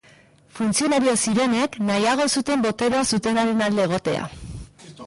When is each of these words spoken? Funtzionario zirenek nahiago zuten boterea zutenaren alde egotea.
Funtzionario 0.59 1.13
zirenek 1.25 1.77
nahiago 1.91 2.27
zuten 2.37 2.65
boterea 2.67 3.05
zutenaren 3.15 3.65
alde 3.69 3.89
egotea. 3.91 4.27